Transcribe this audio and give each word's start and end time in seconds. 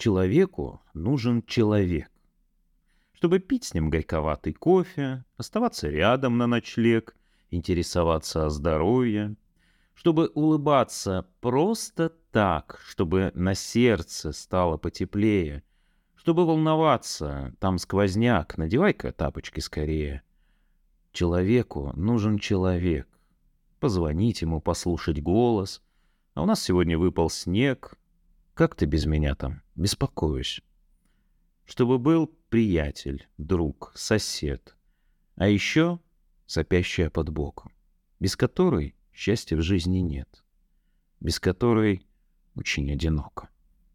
Человеку 0.00 0.80
нужен 0.94 1.42
человек. 1.42 2.10
Чтобы 3.12 3.38
пить 3.38 3.64
с 3.64 3.74
ним 3.74 3.90
горьковатый 3.90 4.54
кофе, 4.54 5.26
оставаться 5.36 5.90
рядом 5.90 6.38
на 6.38 6.46
ночлег, 6.46 7.14
интересоваться 7.50 8.46
о 8.46 8.48
здоровье, 8.48 9.36
чтобы 9.92 10.28
улыбаться 10.28 11.28
просто 11.42 12.08
так, 12.30 12.80
чтобы 12.86 13.30
на 13.34 13.54
сердце 13.54 14.32
стало 14.32 14.78
потеплее, 14.78 15.64
чтобы 16.16 16.46
волноваться, 16.46 17.54
там 17.60 17.76
сквозняк, 17.76 18.56
надевай-ка 18.56 19.12
тапочки 19.12 19.60
скорее. 19.60 20.22
Человеку 21.12 21.92
нужен 21.94 22.38
человек. 22.38 23.06
Позвонить 23.80 24.40
ему, 24.40 24.62
послушать 24.62 25.22
голос. 25.22 25.82
А 26.32 26.42
у 26.42 26.46
нас 26.46 26.62
сегодня 26.62 26.96
выпал 26.96 27.28
снег. 27.28 27.98
Как 28.60 28.74
ты 28.74 28.84
без 28.84 29.06
меня 29.06 29.34
там? 29.34 29.62
Беспокоюсь. 29.74 30.60
Чтобы 31.64 31.98
был 31.98 32.26
приятель, 32.50 33.26
друг, 33.38 33.90
сосед. 33.94 34.76
А 35.36 35.48
еще 35.48 35.98
сопящая 36.44 37.08
под 37.08 37.30
боком, 37.30 37.72
без 38.18 38.36
которой 38.36 38.94
счастья 39.14 39.56
в 39.56 39.62
жизни 39.62 40.00
нет, 40.00 40.44
без 41.20 41.40
которой 41.40 42.06
очень 42.54 42.92
одиноко. 42.92 43.48